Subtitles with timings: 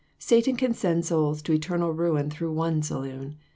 [0.17, 3.35] Satan can send souls to eternal ruin through one saloon.